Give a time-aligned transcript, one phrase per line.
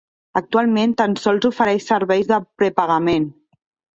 [0.39, 3.31] Actualment, tan sols ofereix serveis de prepagament.